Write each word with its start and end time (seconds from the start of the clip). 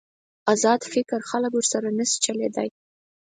ازاد 0.53 0.81
فکر 0.93 1.19
خلک 1.29 1.51
ورسره 1.55 1.89
نشي 1.97 2.17
چلېدای. 2.25 2.69